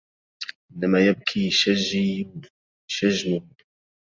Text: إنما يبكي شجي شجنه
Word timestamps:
إنما 0.75 0.99
يبكي 0.99 1.51
شجي 1.51 2.27
شجنه 2.87 3.47